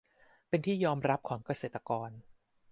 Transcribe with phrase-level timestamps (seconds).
[0.47, 2.09] เป็นที่ยอมรับของเกษตรกร